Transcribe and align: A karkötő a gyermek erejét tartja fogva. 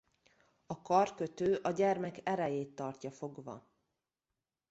A 0.65 0.81
karkötő 0.81 1.55
a 1.63 1.71
gyermek 1.71 2.19
erejét 2.23 2.75
tartja 2.75 3.11
fogva. 3.11 3.69